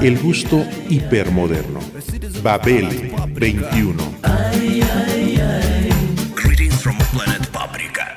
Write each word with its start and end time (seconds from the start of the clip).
El 0.00 0.18
gusto 0.18 0.64
hipermoderno. 0.88 1.80
Babel 2.42 3.12
21. 3.34 4.14
Greetings 6.34 6.74
from 6.82 6.96
planet 7.12 7.46
Paprika. 7.48 8.16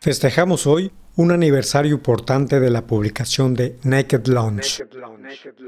Festejamos 0.00 0.66
hoy 0.66 0.90
un 1.16 1.32
aniversario 1.32 1.94
importante 1.94 2.60
de 2.60 2.70
la 2.70 2.86
publicación 2.86 3.54
de 3.54 3.76
Naked 3.82 4.26
Lunch, 4.26 4.82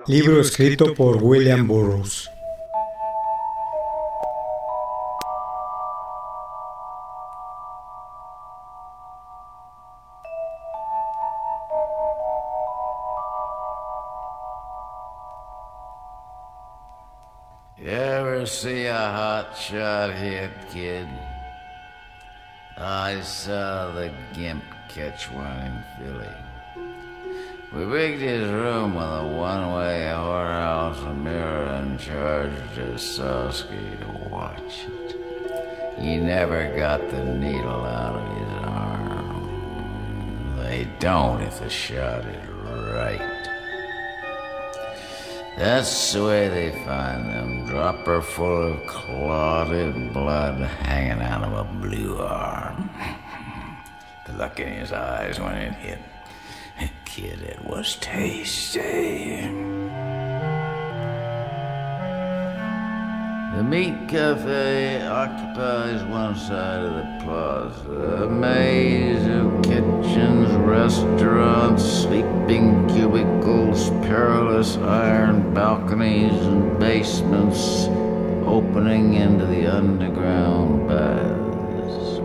libro 0.06 0.40
escrito 0.40 0.94
por 0.94 1.22
William 1.22 1.66
Burroughs. 1.66 2.30
See 18.62 18.86
a 18.86 18.94
hot 18.94 19.56
shot 19.56 20.14
hit, 20.14 20.52
kid? 20.70 21.08
I 22.76 23.20
saw 23.22 23.90
the 23.90 24.12
gimp 24.34 24.62
catch 24.88 25.28
one 25.32 25.58
in 25.66 25.82
Philly. 25.98 26.36
We 27.74 27.82
rigged 27.82 28.22
his 28.22 28.48
room 28.48 28.94
with 28.94 29.02
a 29.04 29.26
one-way 29.26 30.12
whorehouse, 30.14 31.04
a 31.04 31.12
mirror, 31.12 31.64
and 31.64 31.98
charged 31.98 32.78
Sosky 32.98 33.98
to 33.98 34.28
watch 34.28 34.86
it. 34.86 35.16
He 35.98 36.18
never 36.18 36.72
got 36.76 37.00
the 37.10 37.24
needle 37.24 37.84
out 37.84 38.14
of 38.14 38.38
his 38.38 38.52
arm. 38.68 40.56
They 40.58 40.86
don't 41.00 41.42
if 41.42 41.58
the 41.58 41.68
shot 41.68 42.24
is 42.26 42.48
right. 42.48 43.31
That's 45.56 46.12
the 46.12 46.24
way 46.24 46.48
they 46.48 46.70
find 46.84 47.26
them. 47.26 47.66
Dropper 47.66 48.22
full 48.22 48.72
of 48.72 48.86
clotted 48.86 50.12
blood 50.12 50.60
hanging 50.60 51.22
out 51.22 51.44
of 51.44 51.52
a 51.52 51.64
blue 51.64 52.18
arm. 52.18 52.90
the 54.26 54.32
look 54.32 54.58
in 54.60 54.72
his 54.72 54.92
eyes 54.92 55.38
when 55.38 55.54
it 55.54 55.74
hit. 55.74 55.98
Kid, 57.04 57.42
it 57.42 57.64
was 57.64 57.96
tasty. 57.96 59.71
The 63.54 63.62
meat 63.62 64.08
cafe 64.08 65.06
occupies 65.06 66.02
one 66.04 66.34
side 66.34 66.84
of 66.86 66.94
the 66.94 67.18
plaza. 67.22 68.24
A 68.24 68.26
maze 68.26 69.26
of 69.26 69.62
kitchens, 69.62 70.50
restaurants, 70.52 71.84
sleeping 71.84 72.88
cubicles, 72.88 73.90
perilous 74.06 74.78
iron 74.78 75.52
balconies, 75.52 76.32
and 76.32 76.80
basements 76.80 77.88
opening 78.46 79.14
into 79.14 79.44
the 79.44 79.66
underground 79.66 80.88
baths. 80.88 82.20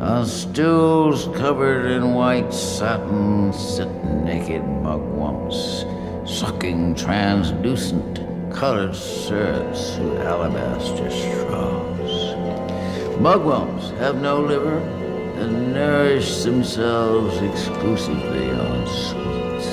On 0.00 0.24
stools 0.24 1.26
covered 1.36 1.86
in 1.86 2.14
white 2.14 2.54
satin 2.54 3.52
sit 3.52 3.90
naked 4.22 4.62
mugwumps, 4.62 5.84
sucking 6.24 6.94
translucent 6.94 8.15
colored 8.56 8.96
syrups 8.96 9.96
through 9.96 10.16
alabaster 10.16 11.10
straws. 11.10 12.34
Mugwumps 13.20 13.90
have 13.98 14.22
no 14.22 14.40
liver 14.40 14.78
and 15.36 15.74
nourish 15.74 16.42
themselves 16.42 17.36
exclusively 17.36 18.50
on 18.50 18.86
sweets. 18.86 19.68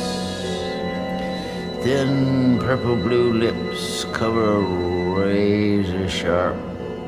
Thin 1.82 2.60
purple 2.60 2.98
blue 2.98 3.32
lips 3.32 4.04
cover 4.12 4.58
a 4.58 5.18
razor 5.18 6.10
sharp 6.10 6.58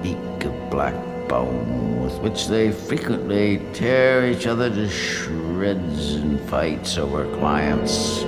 beak 0.01 0.45
of 0.45 0.69
black 0.69 0.95
bone 1.27 2.01
with 2.01 2.17
which 2.19 2.47
they 2.47 2.71
frequently 2.71 3.61
tear 3.73 4.25
each 4.31 4.47
other 4.47 4.69
to 4.69 4.87
shreds 4.87 6.15
in 6.15 6.37
fights 6.47 6.97
over 6.97 7.25
clients. 7.35 8.23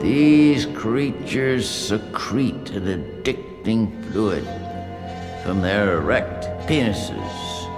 These 0.00 0.66
creatures 0.66 1.68
secrete 1.68 2.70
an 2.70 2.84
addicting 2.86 4.12
fluid 4.12 4.44
from 5.42 5.60
their 5.60 5.98
erect 5.98 6.44
penises, 6.68 7.68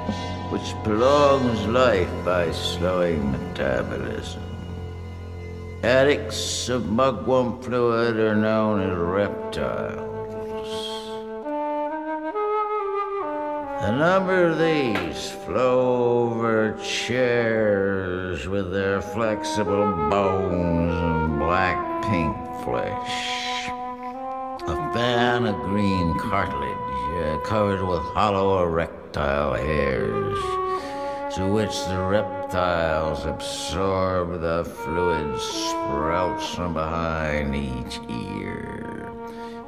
which 0.51 0.75
prolongs 0.85 1.67
life 1.67 2.13
by 2.25 2.51
slowing 2.53 3.33
metabolism. 3.33 4.43
Addicts 5.83 6.69
of 6.69 6.83
mugwump 6.83 7.65
fluid 7.65 8.19
are 8.19 8.37
known 8.37 8.83
as 8.83 8.99
reptiles. 8.99 10.11
A 13.83 13.97
number 13.97 14.49
of 14.49 14.59
these 14.59 15.31
flow 15.47 16.31
over 16.33 16.77
chairs 16.83 18.47
with 18.47 18.71
their 18.73 19.01
flexible 19.01 19.91
bones 20.11 20.93
and 20.93 21.39
black 21.39 22.00
pink 22.11 22.37
flesh. 22.65 23.69
A 24.67 24.77
fan 24.93 25.47
of 25.47 25.55
green 25.63 26.19
cartilage 26.19 26.77
uh, 27.23 27.39
covered 27.45 27.87
with 27.87 28.03
hollow 28.15 28.65
erectile 28.65 29.55
hairs, 29.55 30.39
through 31.33 31.53
which 31.53 31.85
the 31.87 32.01
reptiles 32.03 33.25
absorb 33.27 34.41
the 34.41 34.65
fluid 34.65 35.41
sprouts 35.41 36.53
from 36.53 36.75
behind 36.75 37.55
each 37.55 38.01
ear. 38.09 39.13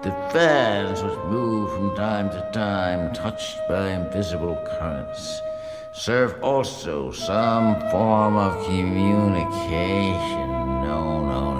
The 0.03 0.10
fans 0.32 1.00
which 1.00 1.19
move 1.26 1.70
from 1.70 1.94
time 1.94 2.28
to 2.30 2.50
time, 2.53 3.14
touched 3.14 3.56
by 3.69 3.91
invisible 3.91 4.59
currents, 4.66 5.41
serve 5.92 6.42
also 6.42 7.12
some 7.12 7.80
form 7.92 8.36
of 8.36 8.64
communication 8.66 10.48
known 10.82 11.30
only 11.30 11.52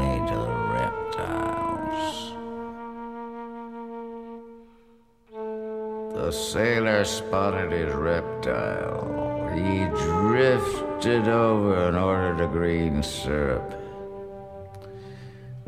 The 6.32 6.38
sailor 6.38 7.04
spotted 7.04 7.72
his 7.72 7.94
reptile. 7.94 9.50
He 9.54 9.84
drifted 9.84 11.28
over 11.28 11.88
and 11.88 11.97
ordered 11.98 12.43
a 12.43 12.47
green 12.47 13.03
syrup. 13.03 13.75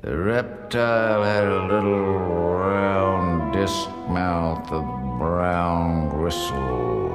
The 0.01 0.17
reptile 0.17 1.23
had 1.23 1.45
a 1.45 1.67
little 1.67 2.15
round 2.15 3.53
disc 3.53 3.91
mouth 4.09 4.73
of 4.73 4.85
brown 5.19 6.09
gristle. 6.09 7.13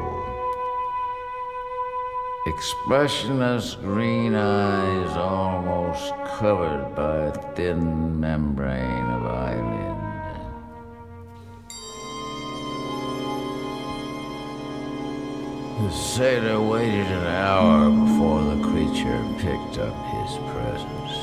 Expressionless 2.46 3.74
green 3.82 4.36
eyes 4.36 5.18
almost 5.18 6.14
covered 6.38 6.94
by 6.96 7.16
a 7.16 7.56
thin 7.56 8.20
membrane 8.20 9.10
of 9.10 9.26
eyelid. 9.26 9.89
The 15.80 15.92
sailor 15.92 16.62
waited 16.62 17.08
an 17.08 17.26
hour 17.26 17.90
before 17.90 18.44
the 18.44 18.62
creature 18.62 19.26
picked 19.38 19.78
up 19.78 19.96
his 20.08 20.38
presence. 20.52 21.14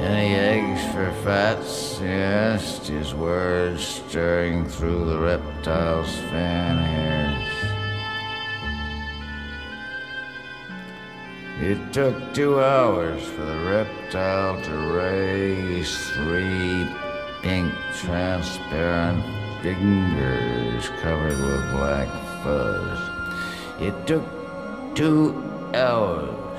Any 0.00 0.34
eggs 0.36 0.84
for 0.94 1.10
fats? 1.24 1.98
he 1.98 2.06
asked, 2.06 2.86
his 2.86 3.12
words 3.12 3.84
stirring 3.84 4.68
through 4.68 5.04
the 5.06 5.18
reptile's 5.18 6.14
fan 6.30 6.78
hairs. 6.78 7.48
It 11.60 11.92
took 11.92 12.32
two 12.34 12.60
hours 12.60 13.20
for 13.24 13.44
the 13.44 13.64
reptile 13.68 14.62
to 14.62 14.76
raise 14.96 16.08
three 16.12 16.86
pink, 17.42 17.74
transparent 17.94 19.41
fingers 19.62 20.88
covered 21.00 21.38
with 21.38 21.70
black 21.70 22.08
fuzz. 22.42 22.98
It 23.80 23.94
took 24.08 24.24
two 24.96 25.32
hours 25.72 26.58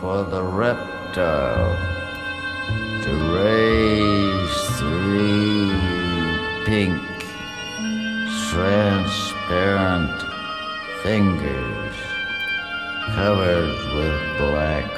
for 0.00 0.22
the 0.22 0.42
reptile 0.44 1.76
to 3.02 3.12
raise 3.34 4.58
three 4.78 5.72
pink, 6.64 7.02
transparent 8.50 10.22
fingers 11.02 11.96
covered 13.16 13.74
with 13.96 14.38
black 14.38 14.88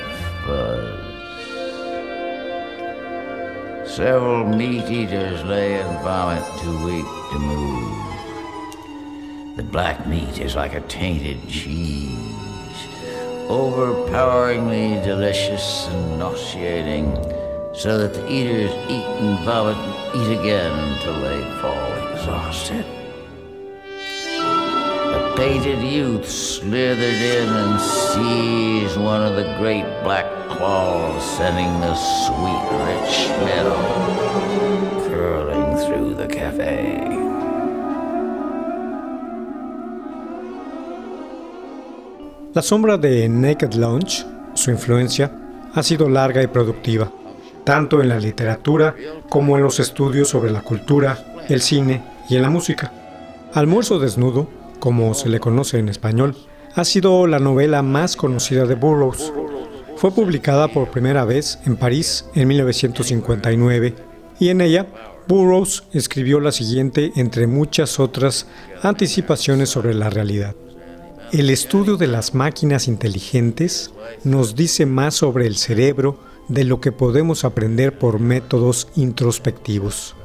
fuzz. 0.44 0.97
Several 3.98 4.46
meat 4.46 4.88
eaters 4.88 5.42
lay 5.42 5.74
and 5.80 5.98
vomit 6.04 6.44
too 6.60 6.84
weak 6.84 7.04
to 7.32 7.38
move. 7.40 7.96
The 9.56 9.64
black 9.64 10.06
meat 10.06 10.38
is 10.38 10.54
like 10.54 10.74
a 10.74 10.80
tainted 10.82 11.48
cheese, 11.48 12.16
overpoweringly 13.50 15.02
delicious 15.04 15.88
and 15.88 16.20
nauseating, 16.20 17.12
so 17.74 17.98
that 17.98 18.14
the 18.14 18.24
eaters 18.30 18.70
eat 18.88 19.04
and 19.18 19.44
vomit 19.44 19.76
and 19.76 20.22
eat 20.22 20.30
again 20.38 20.72
until 20.92 21.20
they 21.20 21.42
fall 21.60 22.12
exhausted. 22.12 22.86
Painted 25.38 25.81
youth 25.81 26.29
slithered 26.29 27.00
in 27.00 27.49
and 27.49 27.81
seized 27.81 28.96
one 28.96 29.23
of 29.23 29.37
the 29.37 29.44
great 29.61 29.85
black 30.02 30.26
claws, 30.49 31.23
sending 31.23 31.70
the 31.81 31.94
sweet, 31.94 32.64
rich 32.88 33.29
smell 33.29 33.70
curling 35.06 35.76
through 35.87 36.17
the 36.17 36.26
cafe. 36.26 36.99
La 42.52 42.61
sombra 42.61 42.99
de 42.99 43.29
Naked 43.29 43.75
Lunch, 43.75 44.26
su 44.55 44.73
influencia, 44.73 45.31
ha 45.73 45.84
sido 45.84 46.08
larga 46.08 46.43
y 46.43 46.49
productiva, 46.49 47.12
tanto 47.62 48.02
en 48.02 48.08
la 48.08 48.19
literatura 48.19 48.93
como 49.29 49.56
en 49.56 49.62
los 49.62 49.79
estudios 49.79 50.29
sobre 50.29 50.50
la 50.50 50.62
cultura, 50.62 51.17
el 51.49 51.61
cine 51.61 52.02
y 52.29 52.34
en 52.34 52.43
la 52.43 52.50
música. 52.50 52.91
Almuerzo 53.55 54.00
desnudo, 54.00 54.57
como 54.78 55.14
se 55.14 55.28
le 55.28 55.40
conoce 55.40 55.78
en 55.78 55.88
español, 55.88 56.36
ha 56.75 56.84
sido 56.84 57.26
la 57.26 57.38
novela 57.38 57.82
más 57.82 58.16
conocida 58.16 58.66
de 58.66 58.75
Burroughs. 58.75 59.32
Fue 59.96 60.12
publicada 60.12 60.69
por 60.69 60.90
primera 60.90 61.25
vez 61.25 61.58
en 61.66 61.76
París 61.76 62.26
en 62.34 62.48
1959 62.48 63.94
y 64.38 64.48
en 64.50 64.60
ella 64.60 64.86
Burroughs 65.26 65.84
escribió 65.92 66.40
la 66.40 66.52
siguiente 66.52 67.12
entre 67.16 67.46
muchas 67.46 67.98
otras 67.98 68.46
anticipaciones 68.82 69.69
sobre 69.69 69.94
la 69.94 70.08
realidad. 70.08 70.54
El 71.32 71.50
estudio 71.50 71.96
de 71.96 72.06
las 72.06 72.34
máquinas 72.34 72.88
inteligentes 72.88 73.92
nos 74.24 74.54
dice 74.54 74.86
más 74.86 75.14
sobre 75.14 75.46
el 75.46 75.56
cerebro 75.56 76.19
de 76.48 76.64
lo 76.64 76.81
que 76.81 76.92
podemos 76.92 77.44
aprender 77.44 77.98
por 77.98 78.20
métodos 78.20 78.88
introspectivos. 78.96 80.16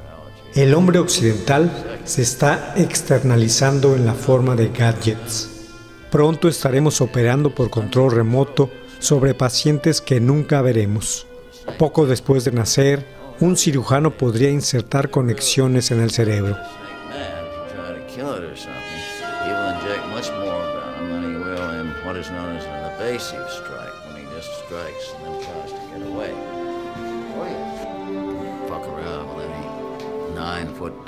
El 0.54 0.72
hombre 0.74 1.00
occidental 1.00 1.68
se 2.04 2.22
está 2.22 2.74
externalizando 2.76 3.96
en 3.96 4.06
la 4.06 4.14
forma 4.14 4.54
de 4.54 4.68
gadgets. 4.68 5.50
Pronto 6.12 6.46
estaremos 6.46 7.00
operando 7.00 7.52
por 7.52 7.70
control 7.70 8.12
remoto 8.12 8.70
sobre 9.00 9.34
pacientes 9.34 10.00
que 10.00 10.20
nunca 10.20 10.62
veremos. 10.62 11.26
Poco 11.76 12.06
después 12.06 12.44
de 12.44 12.52
nacer, 12.52 13.04
un 13.40 13.56
cirujano 13.56 14.16
podría 14.16 14.48
insertar 14.48 15.10
conexiones 15.10 15.90
en 15.90 16.00
el 16.00 16.12
cerebro. 16.12 16.56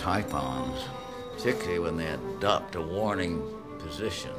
Typhons, 0.06 0.84
particularly 1.34 1.80
when 1.80 1.96
they 1.96 2.06
adopt 2.06 2.76
a 2.76 2.80
warning 2.80 3.42
position 3.80 4.30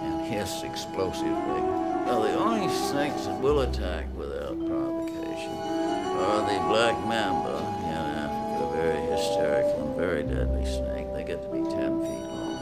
and 0.00 0.32
hiss 0.32 0.62
explosively. 0.62 1.60
Now, 2.08 2.22
the 2.22 2.32
only 2.38 2.72
snakes 2.72 3.26
that 3.26 3.38
will 3.42 3.60
attack 3.60 4.06
without 4.16 4.56
provocation 4.56 5.52
are 6.24 6.40
the 6.48 6.58
black 6.72 6.96
mamba 7.04 7.60
in 7.84 8.02
Africa, 8.24 8.64
a 8.64 8.72
very 8.80 9.02
hysterical 9.12 9.84
and 9.84 9.96
very 10.00 10.22
deadly 10.22 10.64
snake. 10.64 11.12
They 11.12 11.24
get 11.24 11.42
to 11.42 11.48
be 11.52 11.60
10 11.60 12.00
feet 12.00 12.24
long. 12.32 12.56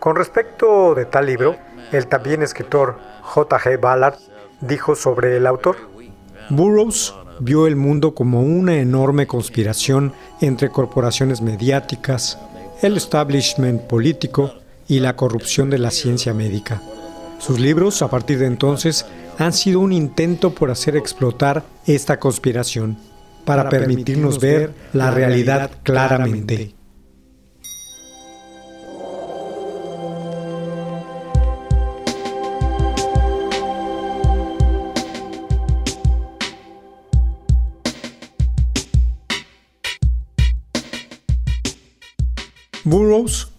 Con 0.00 0.16
respecto 0.16 0.94
de 0.94 1.06
tal 1.06 1.24
libro, 1.24 1.56
el 1.92 2.06
también 2.08 2.42
escritor 2.42 2.98
J.G. 3.22 3.78
Ballard 3.78 4.18
dijo 4.60 4.94
sobre 4.94 5.38
el 5.38 5.46
autor, 5.46 5.76
Burroughs 6.50 7.14
vio 7.40 7.66
el 7.66 7.76
mundo 7.76 8.14
como 8.14 8.42
una 8.42 8.76
enorme 8.76 9.26
conspiración 9.26 10.12
entre 10.40 10.70
corporaciones 10.70 11.40
mediáticas, 11.40 12.38
el 12.82 12.96
establishment 12.96 13.82
político 13.82 14.54
y 14.88 15.00
la 15.00 15.16
corrupción 15.16 15.70
de 15.70 15.78
la 15.78 15.90
ciencia 15.90 16.32
médica. 16.34 16.82
Sus 17.38 17.58
libros, 17.58 18.02
a 18.02 18.08
partir 18.08 18.38
de 18.38 18.46
entonces, 18.46 19.06
han 19.38 19.52
sido 19.52 19.80
un 19.80 19.92
intento 19.92 20.54
por 20.54 20.70
hacer 20.70 20.96
explotar 20.96 21.64
esta 21.86 22.18
conspiración, 22.18 22.96
para 23.44 23.68
permitirnos 23.68 24.40
ver 24.40 24.72
la 24.92 25.10
realidad 25.10 25.70
claramente. 25.82 26.75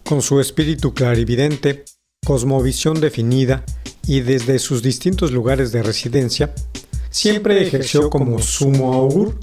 Con 0.04 0.22
su 0.22 0.40
espíritu 0.40 0.94
clarividente, 0.94 1.84
cosmovisión 2.24 3.00
definida 3.00 3.64
y 4.06 4.20
desde 4.20 4.58
sus 4.58 4.82
distintos 4.82 5.32
lugares 5.32 5.72
de 5.72 5.82
residencia, 5.82 6.54
siempre 7.10 7.62
ejerció 7.62 8.08
como 8.08 8.38
sumo 8.38 8.94
augur, 8.94 9.38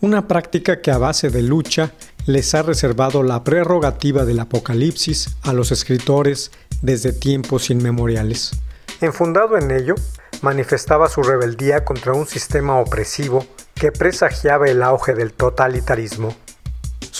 una 0.00 0.26
práctica 0.26 0.80
que 0.80 0.90
a 0.90 0.98
base 0.98 1.30
de 1.30 1.42
lucha 1.42 1.92
les 2.26 2.54
ha 2.54 2.62
reservado 2.62 3.22
la 3.22 3.44
prerrogativa 3.44 4.24
del 4.24 4.40
apocalipsis 4.40 5.36
a 5.42 5.52
los 5.52 5.70
escritores 5.70 6.50
desde 6.82 7.12
tiempos 7.12 7.70
inmemoriales. 7.70 8.52
Enfundado 9.00 9.56
en 9.56 9.70
ello, 9.70 9.94
manifestaba 10.42 11.08
su 11.08 11.22
rebeldía 11.22 11.84
contra 11.84 12.12
un 12.12 12.26
sistema 12.26 12.78
opresivo 12.78 13.46
que 13.74 13.92
presagiaba 13.92 14.66
el 14.66 14.82
auge 14.82 15.14
del 15.14 15.32
totalitarismo. 15.32 16.34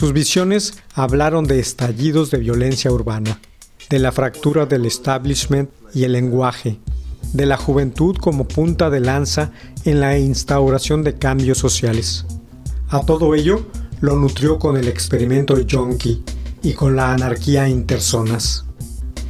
Sus 0.00 0.14
visiones 0.14 0.78
hablaron 0.94 1.44
de 1.44 1.60
estallidos 1.60 2.30
de 2.30 2.38
violencia 2.38 2.90
urbana, 2.90 3.38
de 3.90 3.98
la 3.98 4.12
fractura 4.12 4.64
del 4.64 4.86
establishment 4.86 5.68
y 5.92 6.04
el 6.04 6.12
lenguaje, 6.12 6.80
de 7.34 7.44
la 7.44 7.58
juventud 7.58 8.16
como 8.16 8.48
punta 8.48 8.88
de 8.88 9.00
lanza 9.00 9.50
en 9.84 10.00
la 10.00 10.16
instauración 10.16 11.04
de 11.04 11.18
cambios 11.18 11.58
sociales. 11.58 12.24
A 12.88 13.00
todo 13.00 13.34
ello 13.34 13.66
lo 14.00 14.16
nutrió 14.16 14.58
con 14.58 14.78
el 14.78 14.88
experimento 14.88 15.58
Yonki 15.58 16.24
y 16.62 16.72
con 16.72 16.96
la 16.96 17.12
anarquía 17.12 17.68
interzonas. 17.68 18.64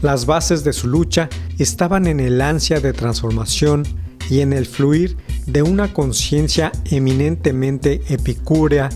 Las 0.03 0.25
bases 0.25 0.62
de 0.62 0.73
su 0.73 0.87
lucha 0.87 1.29
estaban 1.59 2.07
en 2.07 2.21
el 2.21 2.41
ansia 2.41 2.79
de 2.79 2.93
transformación 2.93 3.83
y 4.31 4.39
en 4.39 4.53
el 4.53 4.67
fluir 4.67 5.17
de 5.47 5.63
una 5.63 5.93
conciencia 5.93 6.73
eminentemente 6.91 8.01
epicúrea, 8.09 8.89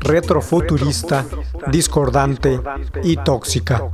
retrofuturista, 0.00 1.24
discordante 1.70 2.60
y 3.02 3.16
tóxica. 3.16 3.90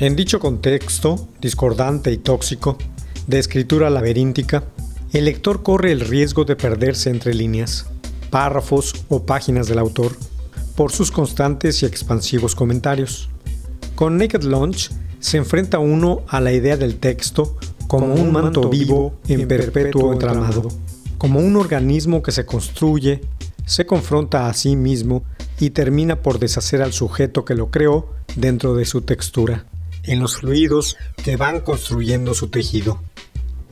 En 0.00 0.16
dicho 0.16 0.40
contexto, 0.40 1.28
discordante 1.42 2.10
y 2.10 2.16
tóxico, 2.16 2.78
de 3.26 3.38
escritura 3.38 3.90
laberíntica, 3.90 4.64
el 5.12 5.26
lector 5.26 5.62
corre 5.62 5.92
el 5.92 6.00
riesgo 6.00 6.46
de 6.46 6.56
perderse 6.56 7.10
entre 7.10 7.34
líneas, 7.34 7.84
párrafos 8.30 8.94
o 9.10 9.26
páginas 9.26 9.68
del 9.68 9.78
autor, 9.78 10.16
por 10.74 10.90
sus 10.90 11.10
constantes 11.10 11.82
y 11.82 11.86
expansivos 11.86 12.54
comentarios. 12.54 13.28
Con 13.94 14.16
Naked 14.16 14.42
Launch 14.44 14.90
se 15.18 15.36
enfrenta 15.36 15.80
uno 15.80 16.22
a 16.28 16.40
la 16.40 16.52
idea 16.52 16.78
del 16.78 16.96
texto 16.96 17.58
como 17.86 18.14
un 18.14 18.32
manto 18.32 18.70
vivo 18.70 19.12
en 19.28 19.46
perpetuo 19.46 20.14
entramado, 20.14 20.68
como 21.18 21.40
un 21.40 21.56
organismo 21.56 22.22
que 22.22 22.32
se 22.32 22.46
construye, 22.46 23.20
se 23.66 23.84
confronta 23.84 24.48
a 24.48 24.54
sí 24.54 24.76
mismo 24.76 25.24
y 25.58 25.70
termina 25.70 26.22
por 26.22 26.38
deshacer 26.38 26.80
al 26.80 26.94
sujeto 26.94 27.44
que 27.44 27.54
lo 27.54 27.70
creó 27.70 28.08
dentro 28.34 28.74
de 28.74 28.86
su 28.86 29.02
textura, 29.02 29.66
en 30.04 30.20
los 30.20 30.36
fluidos 30.38 30.96
que 31.22 31.36
van 31.36 31.60
construyendo 31.60 32.34
su 32.34 32.48
tejido. 32.48 33.00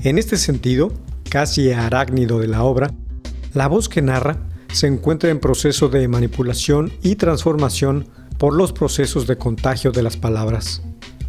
En 0.03 0.19
este 0.19 0.37
sentido, 0.37 0.93
casi 1.29 1.73
arácnido 1.73 2.39
de 2.39 2.49
la 2.49 2.63
obra, 2.63 2.93
la 3.55 3.67
voz 3.67 3.89
que 3.89 4.03
narra 4.03 4.39
se 4.73 4.87
encuentra 4.87 5.31
en 5.31 5.41
proceso 5.41 5.89
de 5.89 6.07
manipulación 6.09 6.93
y 7.03 7.17
transformación 7.17 8.07
por 8.39 8.55
los 8.55 8.73
procesos 8.73 9.27
de 9.27 9.37
contagio 9.37 9.91
de 9.91 10.03
las 10.03 10.17
palabras. 10.17 10.83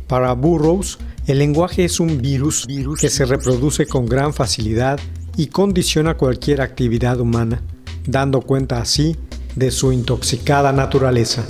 Para 0.08 0.34
Burroughs, 0.34 1.00
el 1.28 1.40
lenguaje 1.40 1.86
es 1.86 2.00
un 2.00 2.20
virus, 2.22 2.66
que 3.00 3.10
se 3.10 3.26
reproduce 3.26 3.86
con 3.86 4.08
gran 4.08 4.34
facilidad 4.34 5.00
y 5.38 5.48
condiciona 5.48 6.18
cualquier 6.18 6.62
actividad 6.62 7.20
humana, 7.20 7.62
dando 8.06 8.42
cuenta 8.42 8.82
así 8.82 9.16
de 9.56 9.72
su 9.72 9.92
intoxicada 9.92 10.72
naturaleza. 10.72 11.46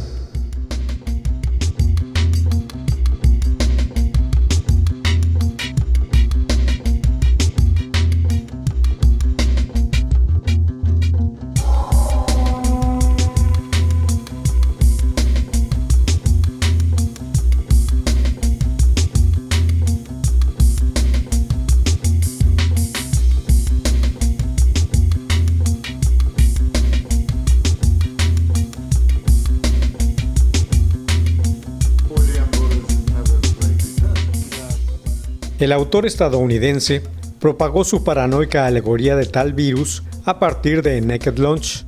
El 35.69 35.73
autor 35.73 36.07
estadounidense 36.07 37.03
propagó 37.39 37.83
su 37.83 38.03
paranoica 38.03 38.65
alegoría 38.65 39.15
de 39.15 39.27
tal 39.27 39.53
virus 39.53 40.01
a 40.25 40.39
partir 40.39 40.81
de 40.81 40.99
Naked 40.99 41.38
Lunch, 41.38 41.85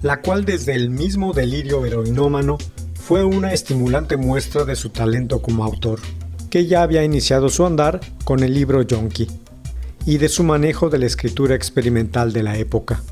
la 0.00 0.22
cual 0.22 0.46
desde 0.46 0.72
el 0.72 0.88
mismo 0.88 1.34
delirio 1.34 1.84
heroinómano 1.84 2.56
fue 2.94 3.24
una 3.24 3.52
estimulante 3.52 4.16
muestra 4.16 4.64
de 4.64 4.76
su 4.76 4.88
talento 4.88 5.42
como 5.42 5.62
autor, 5.62 6.00
que 6.48 6.64
ya 6.64 6.80
había 6.80 7.04
iniciado 7.04 7.50
su 7.50 7.66
andar 7.66 8.00
con 8.24 8.42
el 8.42 8.54
libro 8.54 8.80
Yonki, 8.80 9.28
y 10.06 10.16
de 10.16 10.30
su 10.30 10.42
manejo 10.42 10.88
de 10.88 10.96
la 10.96 11.04
escritura 11.04 11.54
experimental 11.54 12.32
de 12.32 12.42
la 12.42 12.56
época. 12.56 13.02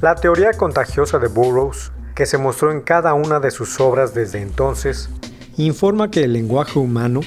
La 0.00 0.16
teoría 0.16 0.54
contagiosa 0.54 1.20
de 1.20 1.28
Burroughs, 1.28 1.92
que 2.16 2.26
se 2.26 2.36
mostró 2.36 2.72
en 2.72 2.80
cada 2.80 3.14
una 3.14 3.38
de 3.38 3.52
sus 3.52 3.78
obras 3.78 4.12
desde 4.12 4.42
entonces, 4.42 5.08
informa 5.56 6.10
que 6.10 6.24
el 6.24 6.32
lenguaje 6.32 6.80
humano 6.80 7.20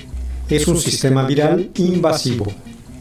es 0.50 0.68
un 0.68 0.78
sistema 0.78 1.26
viral 1.26 1.72
invasivo. 1.76 2.48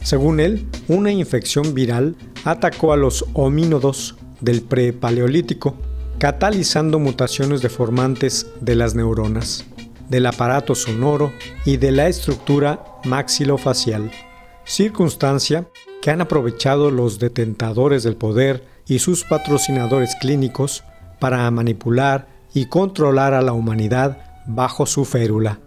Según 0.03 0.41
él, 0.41 0.67
una 0.87 1.11
infección 1.11 1.75
viral 1.75 2.17
atacó 2.45 2.93
a 2.93 2.97
los 2.97 3.25
homínodos 3.35 4.17
del 4.41 4.63
prepaleolítico, 4.63 5.77
catalizando 6.19 6.99
mutaciones 6.99 7.63
deformantes 7.63 8.47
de 8.61 8.75
las 8.75 8.95
neuronas, 8.95 9.65
del 10.09 10.27
aparato 10.27 10.75
sonoro 10.75 11.33
y 11.65 11.77
de 11.77 11.93
la 11.93 12.09
estructura 12.09 12.85
maxilofacial, 13.05 14.11
circunstancia 14.65 15.69
que 16.01 16.11
han 16.11 16.21
aprovechado 16.21 16.91
los 16.91 17.19
detentadores 17.19 18.03
del 18.03 18.17
poder 18.17 18.65
y 18.87 19.01
sus 19.01 19.25
patrocinadores 19.25 20.15
clínicos 20.21 20.85
para 21.19 21.51
manipular 21.51 22.29
y 22.55 22.67
controlar 22.67 23.35
a 23.35 23.43
la 23.43 23.53
humanidad 23.53 24.19
bajo 24.47 24.87
su 24.87 25.05
férula. 25.05 25.61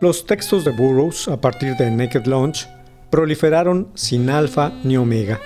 Los 0.00 0.26
textos 0.26 0.64
de 0.64 0.70
Burroughs 0.70 1.26
a 1.26 1.40
partir 1.40 1.74
de 1.74 1.90
Naked 1.90 2.26
Launch 2.26 2.68
proliferaron 3.10 3.88
sin 3.94 4.30
alfa 4.30 4.72
ni 4.84 4.96
omega. 4.96 5.40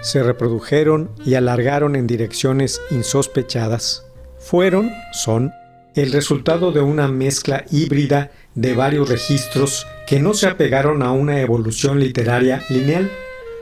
Se 0.00 0.24
reprodujeron 0.24 1.12
y 1.24 1.34
alargaron 1.34 1.94
en 1.94 2.08
direcciones 2.08 2.80
insospechadas. 2.90 4.04
Fueron, 4.40 4.90
son, 5.12 5.52
el 5.94 6.10
resultado 6.10 6.72
de 6.72 6.80
una 6.80 7.06
mezcla 7.06 7.64
híbrida 7.70 8.32
de 8.56 8.74
varios 8.74 9.08
registros 9.08 9.86
que 10.08 10.18
no 10.18 10.34
se 10.34 10.48
apegaron 10.48 11.04
a 11.04 11.12
una 11.12 11.40
evolución 11.40 12.00
literaria 12.00 12.64
lineal. 12.70 13.08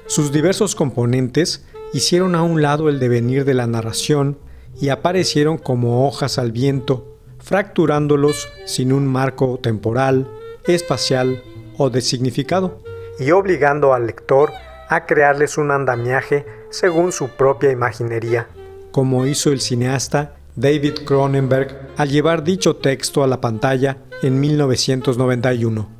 Sus 0.07 0.33
diversos 0.33 0.75
componentes 0.75 1.67
hicieron 1.93 2.35
a 2.35 2.43
un 2.43 2.63
lado 2.63 2.89
el 2.89 2.99
devenir 2.99 3.45
de 3.45 3.53
la 3.53 3.67
narración 3.67 4.39
y 4.81 4.89
aparecieron 4.89 5.59
como 5.59 6.09
hojas 6.09 6.39
al 6.39 6.51
viento 6.51 7.20
fracturándolos 7.41 8.49
sin 8.67 8.93
un 8.93 9.07
marco 9.07 9.59
temporal, 9.59 10.29
espacial 10.65 11.43
o 11.77 11.91
de 11.91 12.01
significado, 12.01 12.83
y 13.19 13.31
obligando 13.33 13.93
al 13.95 14.07
lector 14.07 14.53
a 14.89 15.07
crearles 15.07 15.59
un 15.59 15.71
andamiaje 15.71 16.47
según 16.71 17.13
su 17.13 17.29
propia 17.29 17.71
imaginería, 17.71 18.49
como 18.93 19.27
hizo 19.27 19.53
el 19.53 19.61
cineasta 19.61 20.37
David 20.57 21.05
Cronenberg 21.05 21.91
al 21.97 22.09
llevar 22.09 22.45
dicho 22.45 22.77
texto 22.77 23.23
a 23.23 23.27
la 23.27 23.41
pantalla 23.41 23.99
en 24.23 24.41
1991. 24.41 26.00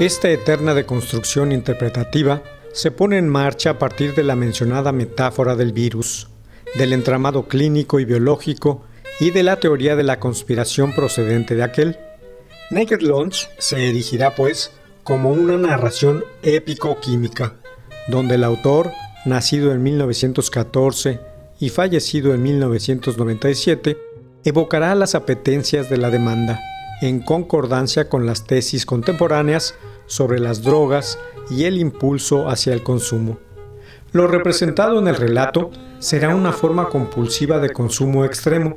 Esta 0.00 0.30
eterna 0.30 0.74
deconstrucción 0.74 1.50
interpretativa 1.50 2.44
se 2.72 2.92
pone 2.92 3.18
en 3.18 3.28
marcha 3.28 3.70
a 3.70 3.78
partir 3.80 4.14
de 4.14 4.22
la 4.22 4.36
mencionada 4.36 4.92
metáfora 4.92 5.56
del 5.56 5.72
virus, 5.72 6.28
del 6.76 6.92
entramado 6.92 7.48
clínico 7.48 7.98
y 7.98 8.04
biológico 8.04 8.84
y 9.18 9.32
de 9.32 9.42
la 9.42 9.58
teoría 9.58 9.96
de 9.96 10.04
la 10.04 10.20
conspiración 10.20 10.94
procedente 10.94 11.56
de 11.56 11.64
aquel. 11.64 11.98
Naked 12.70 13.00
Launch 13.00 13.50
se 13.58 13.88
erigirá, 13.88 14.36
pues, 14.36 14.70
como 15.02 15.32
una 15.32 15.56
narración 15.56 16.22
épico-química, 16.44 17.56
donde 18.06 18.36
el 18.36 18.44
autor, 18.44 18.92
nacido 19.24 19.72
en 19.72 19.82
1914 19.82 21.18
y 21.58 21.70
fallecido 21.70 22.34
en 22.34 22.44
1997, 22.44 23.98
evocará 24.44 24.94
las 24.94 25.16
apetencias 25.16 25.90
de 25.90 25.96
la 25.96 26.10
demanda, 26.10 26.60
en 27.02 27.18
concordancia 27.18 28.08
con 28.08 28.26
las 28.26 28.44
tesis 28.44 28.86
contemporáneas 28.86 29.74
sobre 30.08 30.40
las 30.40 30.62
drogas 30.62 31.20
y 31.48 31.64
el 31.64 31.78
impulso 31.78 32.48
hacia 32.48 32.72
el 32.72 32.82
consumo. 32.82 33.38
Lo 34.10 34.26
representado 34.26 34.98
en 34.98 35.06
el 35.06 35.14
relato 35.14 35.70
será 36.00 36.34
una 36.34 36.52
forma 36.52 36.88
compulsiva 36.88 37.60
de 37.60 37.70
consumo 37.70 38.24
extremo 38.24 38.74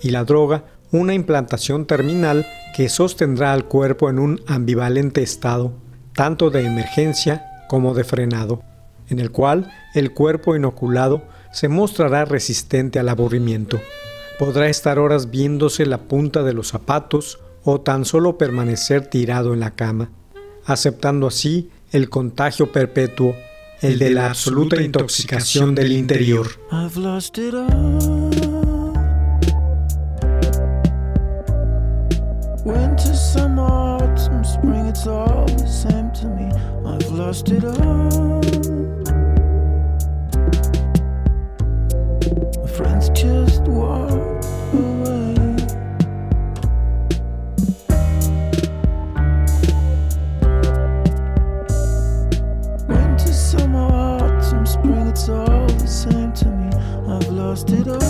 y 0.00 0.10
la 0.10 0.24
droga 0.24 0.64
una 0.90 1.14
implantación 1.14 1.86
terminal 1.86 2.46
que 2.74 2.88
sostendrá 2.88 3.52
al 3.52 3.66
cuerpo 3.66 4.08
en 4.08 4.18
un 4.18 4.40
ambivalente 4.46 5.22
estado, 5.22 5.72
tanto 6.14 6.50
de 6.50 6.64
emergencia 6.64 7.44
como 7.68 7.92
de 7.94 8.04
frenado, 8.04 8.62
en 9.08 9.18
el 9.18 9.30
cual 9.30 9.70
el 9.94 10.12
cuerpo 10.12 10.56
inoculado 10.56 11.22
se 11.52 11.68
mostrará 11.68 12.24
resistente 12.24 12.98
al 12.98 13.08
aburrimiento. 13.08 13.80
Podrá 14.38 14.68
estar 14.68 14.98
horas 14.98 15.30
viéndose 15.30 15.84
la 15.84 15.98
punta 15.98 16.42
de 16.42 16.54
los 16.54 16.68
zapatos 16.68 17.40
o 17.64 17.80
tan 17.80 18.04
solo 18.04 18.38
permanecer 18.38 19.06
tirado 19.06 19.52
en 19.52 19.60
la 19.60 19.72
cama, 19.72 20.10
aceptando 20.68 21.26
así 21.26 21.70
el 21.90 22.08
contagio 22.10 22.70
perpetuo, 22.70 23.34
el 23.80 23.98
de 23.98 24.10
la 24.10 24.26
absoluta 24.26 24.80
intoxicación 24.80 25.74
del 25.74 25.92
interior. 25.92 26.46
Winter, 32.64 33.16
summer, 33.16 33.64
autumn, 33.64 34.44
spring, 34.44 34.86
it's 34.88 35.06
all 35.06 35.46
the 35.46 35.66
same 35.66 36.10
to 36.12 36.28
me. 36.28 36.50
I've 36.84 37.10
lost 37.12 37.48
it 37.48 37.64
all. 37.64 38.42
My 42.60 42.68
friends 42.68 43.08
just 43.14 43.57
it's 55.18 55.28
all 55.28 55.66
the 55.66 55.86
same 55.88 56.32
to 56.32 56.46
me. 56.46 56.70
I've 57.12 57.28
lost 57.30 57.70
it 57.70 57.88
all. 57.88 58.07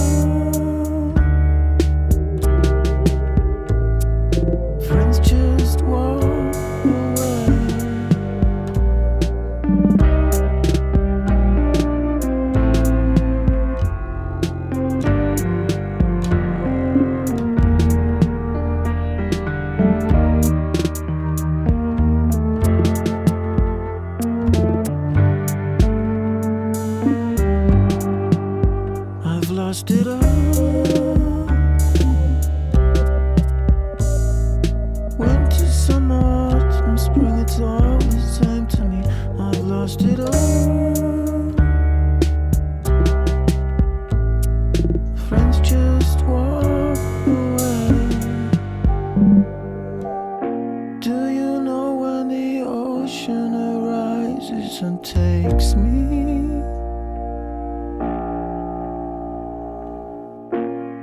Ocean 53.09 53.55
arises 53.55 54.83
and 54.83 55.03
takes 55.03 55.75
me? 55.75 56.03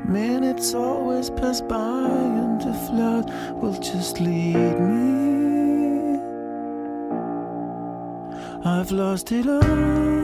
Minutes 0.08 0.76
always 0.76 1.32
pass 1.32 1.62
by 1.62 2.06
and 2.44 2.62
the 2.62 2.74
flood 2.86 3.26
will 3.60 3.80
just 3.80 4.20
lead 4.20 4.80
me. 4.80 6.20
I've 8.64 8.92
lost 8.92 9.32
it 9.32 9.48
all. 9.48 10.22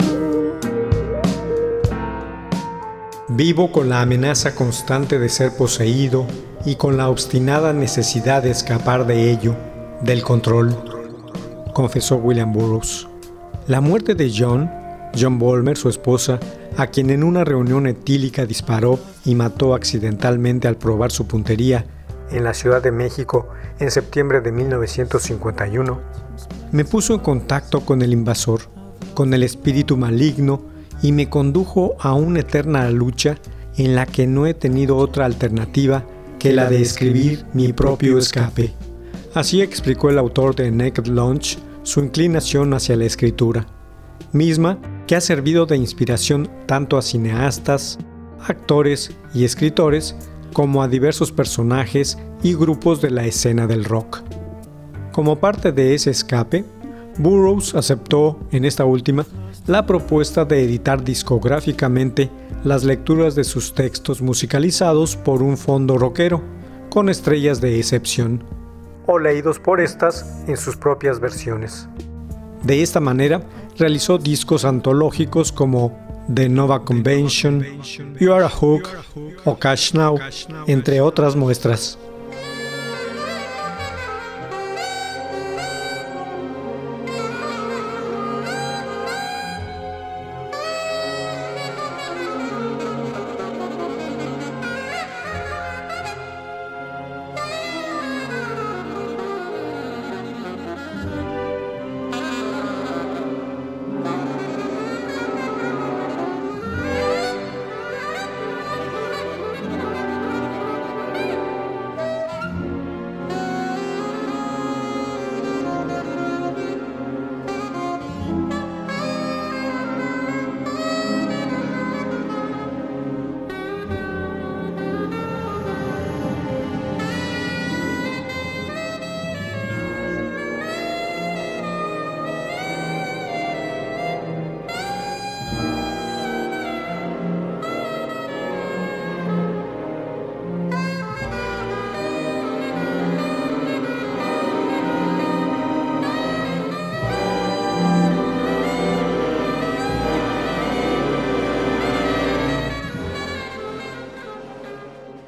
Vivo 3.27 3.71
con 3.71 3.89
la 3.89 4.01
amenaza 4.01 4.53
constante 4.53 5.17
de 5.17 5.29
ser 5.29 5.55
poseído 5.57 6.27
y 6.63 6.75
con 6.75 6.97
la 6.97 7.09
obstinada 7.09 7.73
necesidad 7.73 8.43
de 8.43 8.51
escapar 8.51 9.07
de 9.07 9.31
ello, 9.31 9.55
del 10.01 10.21
control, 10.21 11.00
confesó 11.73 12.17
William 12.17 12.51
Burroughs. 12.53 13.07
La 13.67 13.81
muerte 13.81 14.15
de 14.15 14.31
John, 14.35 14.69
John 15.19 15.39
Bolmer, 15.39 15.77
su 15.77 15.89
esposa, 15.89 16.39
a 16.77 16.87
quien 16.87 17.09
en 17.09 17.23
una 17.23 17.43
reunión 17.43 17.87
etílica 17.87 18.45
disparó 18.45 18.99
y 19.25 19.35
mató 19.35 19.73
accidentalmente 19.73 20.67
al 20.67 20.77
probar 20.77 21.11
su 21.11 21.27
puntería 21.27 21.85
en 22.31 22.43
la 22.43 22.53
Ciudad 22.53 22.81
de 22.81 22.91
México 22.91 23.49
en 23.79 23.91
septiembre 23.91 24.41
de 24.41 24.51
1951, 24.51 25.99
me 26.71 26.85
puso 26.85 27.13
en 27.13 27.19
contacto 27.19 27.81
con 27.81 28.01
el 28.01 28.13
invasor, 28.13 28.61
con 29.13 29.33
el 29.33 29.43
espíritu 29.43 29.97
maligno 29.97 30.61
y 31.01 31.11
me 31.11 31.29
condujo 31.29 31.95
a 31.99 32.13
una 32.13 32.39
eterna 32.39 32.89
lucha 32.89 33.37
en 33.77 33.95
la 33.95 34.05
que 34.05 34.27
no 34.27 34.45
he 34.45 34.53
tenido 34.53 34.97
otra 34.97 35.25
alternativa 35.25 36.05
que 36.39 36.53
la 36.53 36.69
de 36.69 36.81
escribir 36.81 37.45
mi 37.53 37.73
propio 37.73 38.17
escape. 38.17 38.73
Así 39.33 39.61
explicó 39.61 40.09
el 40.09 40.17
autor 40.17 40.55
de 40.55 40.69
Naked 40.71 41.07
Lunch 41.07 41.57
su 41.83 42.01
inclinación 42.01 42.73
hacia 42.73 42.97
la 42.97 43.05
escritura, 43.05 43.65
misma 44.33 44.77
que 45.07 45.15
ha 45.15 45.21
servido 45.21 45.65
de 45.65 45.77
inspiración 45.77 46.49
tanto 46.65 46.97
a 46.97 47.01
cineastas, 47.01 47.97
actores 48.45 49.11
y 49.33 49.45
escritores 49.45 50.15
como 50.51 50.83
a 50.83 50.89
diversos 50.89 51.31
personajes 51.31 52.17
y 52.43 52.53
grupos 52.55 53.01
de 53.01 53.09
la 53.09 53.25
escena 53.25 53.67
del 53.67 53.85
rock. 53.85 54.21
Como 55.13 55.39
parte 55.39 55.71
de 55.71 55.93
ese 55.93 56.09
escape, 56.09 56.65
Burroughs 57.17 57.73
aceptó, 57.73 58.37
en 58.51 58.65
esta 58.65 58.83
última, 58.83 59.25
la 59.65 59.85
propuesta 59.85 60.43
de 60.43 60.63
editar 60.63 61.03
discográficamente 61.03 62.29
las 62.65 62.83
lecturas 62.83 63.35
de 63.35 63.45
sus 63.45 63.73
textos 63.73 64.21
musicalizados 64.21 65.15
por 65.15 65.41
un 65.41 65.57
fondo 65.57 65.97
rockero, 65.97 66.41
con 66.89 67.07
estrellas 67.07 67.61
de 67.61 67.79
excepción, 67.79 68.43
o 69.05 69.19
leídos 69.19 69.59
por 69.59 69.79
estas 69.79 70.43
en 70.47 70.57
sus 70.57 70.75
propias 70.75 71.19
versiones. 71.19 71.87
De 72.63 72.81
esta 72.81 72.99
manera, 72.99 73.41
realizó 73.77 74.17
discos 74.17 74.65
antológicos 74.65 75.51
como 75.51 75.97
The 76.33 76.47
Nova 76.47 76.83
Convention, 76.83 77.65
You 78.19 78.33
Are 78.33 78.45
a 78.45 78.49
Hook 78.49 78.87
o 79.45 79.57
Cash 79.57 79.93
Now, 79.93 80.19
entre 80.67 81.01
otras 81.01 81.35
muestras. 81.35 81.97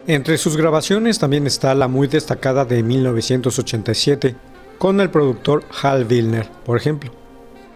Entre 0.06 0.38
sus 0.38 0.58
grabaciones 0.58 1.18
también 1.18 1.48
está 1.48 1.74
la 1.76 1.88
muy 1.88 2.08
destacada 2.08 2.66
de 2.66 2.84
1987, 2.84 4.36
con 4.78 5.00
el 5.00 5.10
productor 5.10 5.64
Hal 5.82 6.06
Wilner, 6.10 6.50
por 6.66 6.76
ejemplo, 6.78 7.10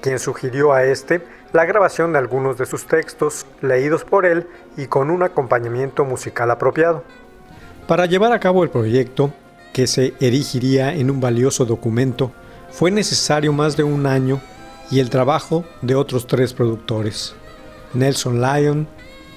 quien 0.01 0.19
sugirió 0.19 0.73
a 0.73 0.83
este 0.83 1.21
la 1.53 1.63
grabación 1.63 2.11
de 2.11 2.19
algunos 2.19 2.57
de 2.57 2.65
sus 2.65 2.85
textos 2.85 3.45
leídos 3.61 4.03
por 4.03 4.25
él 4.25 4.45
y 4.75 4.87
con 4.87 5.09
un 5.09 5.23
acompañamiento 5.23 6.03
musical 6.03 6.51
apropiado. 6.51 7.05
Para 7.87 8.05
llevar 8.07 8.33
a 8.33 8.41
cabo 8.41 8.65
el 8.65 8.69
proyecto, 8.69 9.31
que 9.71 9.87
se 9.87 10.13
erigiría 10.19 10.93
en 10.93 11.09
un 11.09 11.21
valioso 11.21 11.63
documento, 11.63 12.33
fue 12.69 12.91
necesario 12.91 13.53
más 13.53 13.77
de 13.77 13.83
un 13.83 14.05
año 14.05 14.41
y 14.91 14.99
el 14.99 15.09
trabajo 15.09 15.63
de 15.81 15.95
otros 15.95 16.27
tres 16.27 16.53
productores, 16.53 17.35
Nelson 17.93 18.41
Lyon, 18.41 18.85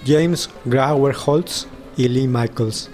James 0.05 0.51
Grauer 0.65 1.15
Holtz 1.25 1.69
y 1.97 2.09
Lee 2.09 2.29
Michaels. 2.29 2.91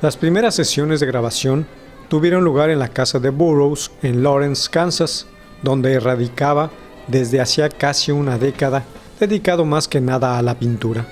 Las 0.00 0.16
primeras 0.16 0.54
sesiones 0.54 1.00
de 1.00 1.06
grabación 1.06 1.66
tuvieron 2.08 2.44
lugar 2.44 2.70
en 2.70 2.78
la 2.78 2.88
casa 2.88 3.18
de 3.18 3.30
Burroughs 3.30 3.90
en 4.02 4.22
Lawrence, 4.22 4.68
Kansas, 4.70 5.26
donde 5.62 5.98
radicaba 6.00 6.70
desde 7.08 7.40
hacía 7.40 7.68
casi 7.68 8.12
una 8.12 8.38
década, 8.38 8.84
dedicado 9.18 9.64
más 9.64 9.88
que 9.88 10.00
nada 10.00 10.38
a 10.38 10.42
la 10.42 10.58
pintura. 10.58 11.06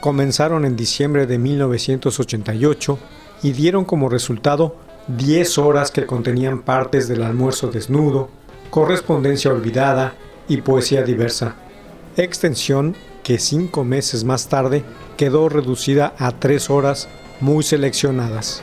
Comenzaron 0.00 0.64
en 0.64 0.76
diciembre 0.76 1.26
de 1.26 1.38
1988 1.38 2.98
y 3.42 3.52
dieron 3.52 3.84
como 3.84 4.08
resultado 4.08 4.76
10 5.08 5.58
horas 5.58 5.90
que 5.90 6.06
contenían 6.06 6.62
partes 6.62 7.06
del 7.06 7.22
almuerzo 7.22 7.68
desnudo, 7.68 8.28
correspondencia 8.70 9.52
olvidada 9.52 10.14
y 10.48 10.62
poesía 10.62 11.02
diversa. 11.02 11.54
Extensión 12.16 12.96
que 13.22 13.38
cinco 13.38 13.84
meses 13.84 14.24
más 14.24 14.48
tarde 14.48 14.84
quedó 15.16 15.48
reducida 15.48 16.14
a 16.18 16.32
tres 16.32 16.70
horas 16.70 17.08
muy 17.40 17.64
seleccionadas. 17.64 18.62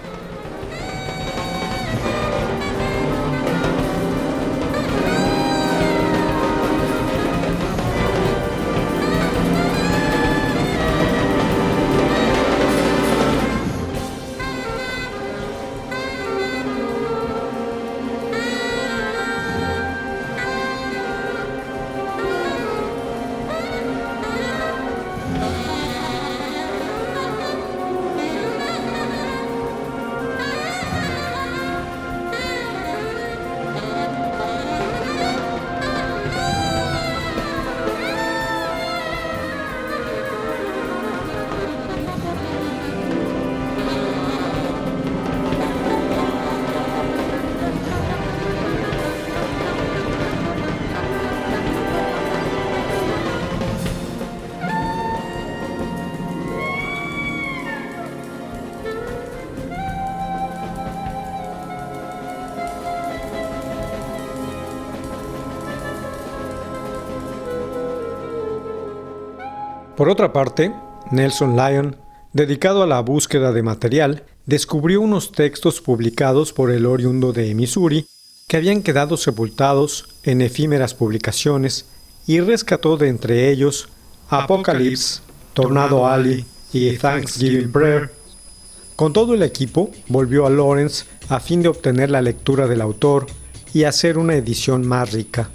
Por 70.03 70.09
otra 70.09 70.33
parte, 70.33 70.73
Nelson 71.11 71.55
Lyon, 71.55 71.95
dedicado 72.33 72.83
a 72.83 72.87
la 72.87 72.99
búsqueda 72.99 73.53
de 73.53 73.63
material, 73.63 74.25
descubrió 74.45 74.99
unos 74.99 75.31
textos 75.31 75.79
publicados 75.79 76.51
por 76.51 76.71
el 76.71 76.85
oriundo 76.85 77.31
de 77.31 77.55
Missouri 77.55 78.05
que 78.49 78.57
habían 78.57 78.83
quedado 78.83 79.15
sepultados 79.15 80.09
en 80.23 80.41
efímeras 80.41 80.93
publicaciones 80.93 81.85
y 82.27 82.41
rescató 82.41 82.97
de 82.97 83.07
entre 83.07 83.49
ellos 83.49 83.87
Apocalypse, 84.27 85.21
Tornado 85.53 86.05
Alley 86.05 86.45
y 86.73 86.97
Thanksgiving 86.97 87.71
Prayer. 87.71 88.11
Con 88.97 89.13
todo 89.13 89.35
el 89.35 89.41
equipo, 89.41 89.89
volvió 90.09 90.45
a 90.45 90.49
Lawrence 90.49 91.05
a 91.29 91.39
fin 91.39 91.61
de 91.61 91.69
obtener 91.69 92.11
la 92.11 92.21
lectura 92.21 92.67
del 92.67 92.81
autor 92.81 93.27
y 93.73 93.85
hacer 93.85 94.17
una 94.17 94.35
edición 94.35 94.85
más 94.85 95.13
rica. 95.13 95.49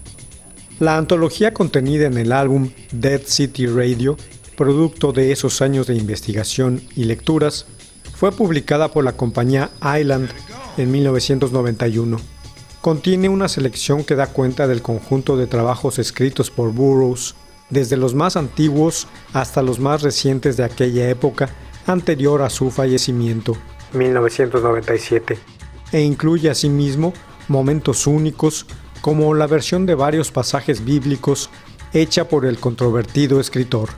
La 0.81 0.97
antología 0.97 1.53
contenida 1.53 2.07
en 2.07 2.17
el 2.17 2.33
álbum 2.33 2.71
Dead 2.93 3.21
City 3.27 3.67
Radio 3.67 4.17
producto 4.59 5.13
de 5.13 5.31
esos 5.31 5.63
años 5.63 5.87
de 5.87 5.95
investigación 5.95 6.83
y 6.97 7.05
lecturas, 7.05 7.65
fue 8.13 8.33
publicada 8.33 8.91
por 8.91 9.05
la 9.05 9.13
compañía 9.13 9.71
Island 9.81 10.29
en 10.77 10.91
1991. 10.91 12.19
Contiene 12.81 13.29
una 13.29 13.47
selección 13.47 14.03
que 14.03 14.17
da 14.17 14.27
cuenta 14.27 14.67
del 14.67 14.83
conjunto 14.83 15.37
de 15.37 15.47
trabajos 15.47 16.01
escritos 16.01 16.51
por 16.51 16.73
Burroughs, 16.73 17.37
desde 17.71 17.97
los 17.97 18.15
más 18.15 18.37
antiguos 18.37 19.07
hasta 19.33 19.63
los 19.63 19.79
más 19.79 20.03
recientes 20.03 20.57
de 20.57 20.65
aquella 20.65 21.09
época 21.09 21.51
anterior 21.87 22.43
a 22.43 22.51
su 22.51 22.73
fallecimiento, 22.73 23.57
1997, 23.93 25.39
e 25.93 26.01
incluye 26.01 26.51
asimismo 26.51 27.13
momentos 27.47 28.09
únicos 28.09 28.67
como 29.03 29.33
la 29.35 29.47
versión 29.47 29.87
de 29.87 29.95
varios 29.95 30.33
pasajes 30.33 30.85
bíblicos 30.85 31.49
hecha 31.93 32.29
por 32.29 32.45
el 32.45 32.59
controvertido 32.59 33.39
escritor. 33.39 33.91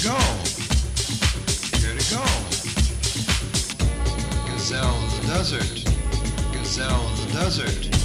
Here 0.00 0.14
it 1.96 2.08
go. 2.08 2.22
Gazelle 4.46 4.94
in 4.94 5.10
the 5.10 5.26
desert. 5.26 5.84
Gazelle 6.52 7.08
in 7.08 7.26
the 7.26 7.32
desert. 7.32 7.97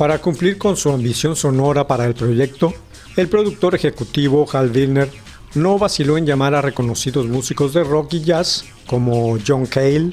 Para 0.00 0.18
cumplir 0.18 0.56
con 0.56 0.78
su 0.78 0.88
ambición 0.88 1.36
sonora 1.36 1.86
para 1.86 2.06
el 2.06 2.14
proyecto, 2.14 2.72
el 3.18 3.28
productor 3.28 3.74
ejecutivo 3.74 4.48
Hal 4.50 4.70
Wilner 4.74 5.10
no 5.56 5.78
vaciló 5.78 6.16
en 6.16 6.24
llamar 6.24 6.54
a 6.54 6.62
reconocidos 6.62 7.26
músicos 7.26 7.74
de 7.74 7.84
rock 7.84 8.14
y 8.14 8.22
jazz 8.22 8.64
como 8.86 9.36
John 9.46 9.66
Cale, 9.66 10.12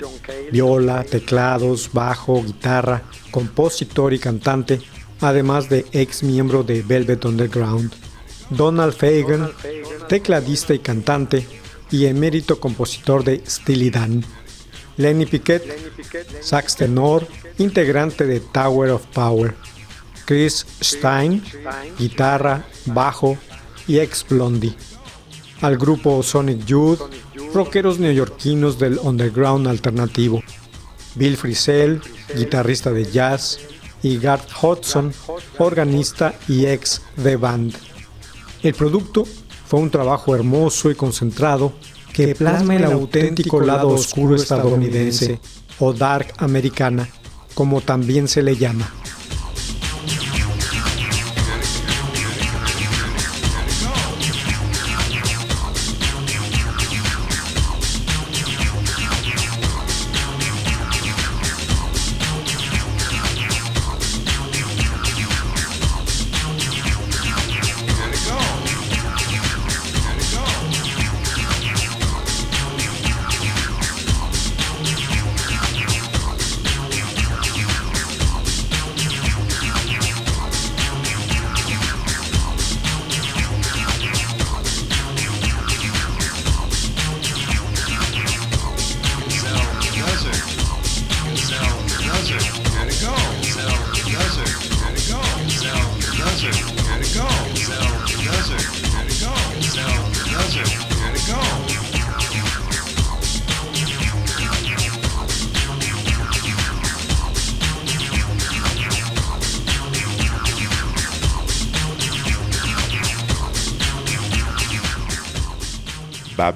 viola, 0.51 1.05
teclados, 1.05 1.89
bajo, 1.93 2.43
guitarra, 2.43 3.03
compositor 3.31 4.13
y 4.13 4.19
cantante, 4.19 4.81
además 5.21 5.69
de 5.69 5.85
ex 5.93 6.21
miembro 6.21 6.63
de 6.63 6.81
Velvet 6.81 7.23
Underground, 7.23 7.93
Donald 8.49 8.93
Fagan, 8.93 9.51
tecladista 10.09 10.73
y 10.73 10.79
cantante, 10.79 11.47
y 11.91 12.07
emérito 12.07 12.59
compositor 12.59 13.23
de 13.23 13.41
Steely 13.47 13.89
Dan, 13.89 14.25
Lenny 14.97 15.25
Piquet, 15.25 15.63
sax 16.41 16.75
tenor, 16.75 17.25
integrante 17.57 18.25
de 18.25 18.41
Tower 18.41 18.89
of 18.89 19.05
Power, 19.13 19.55
Chris 20.27 20.67
Stein, 20.81 21.41
guitarra, 21.97 22.65
bajo 22.85 23.37
y 23.87 23.99
ex 23.99 24.25
Blondie. 24.27 24.75
Al 25.61 25.77
grupo 25.77 26.21
Sonic 26.21 26.65
Youth, 26.65 26.99
rockeros 27.53 27.97
neoyorquinos 27.97 28.77
del 28.77 28.99
underground 28.99 29.67
alternativo. 29.67 30.43
Bill 31.15 31.37
Frisell, 31.37 32.01
guitarrista 32.35 32.91
de 32.91 33.09
jazz, 33.09 33.57
y 34.03 34.17
Garth 34.17 34.49
Hudson, 34.61 35.13
organista 35.59 36.35
y 36.49 36.65
ex 36.65 37.01
de 37.15 37.37
band. 37.37 37.73
El 38.63 38.73
producto 38.73 39.23
fue 39.65 39.79
un 39.79 39.89
trabajo 39.89 40.35
hermoso 40.35 40.91
y 40.91 40.95
concentrado 40.95 41.71
que 42.11 42.35
plasma 42.35 42.75
el 42.75 42.83
auténtico 42.83 43.61
lado 43.61 43.87
oscuro 43.87 44.35
estadounidense 44.35 45.39
o 45.79 45.93
dark 45.93 46.33
americana, 46.39 47.07
como 47.53 47.79
también 47.79 48.27
se 48.27 48.43
le 48.43 48.57
llama. 48.57 48.91